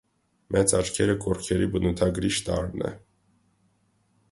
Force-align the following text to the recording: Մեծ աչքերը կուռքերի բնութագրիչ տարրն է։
Մեծ 0.53 0.71
աչքերը 0.77 1.15
կուռքերի 1.25 1.67
բնութագրիչ 1.77 2.33
տարրն 2.49 2.89
է։ 2.93 2.97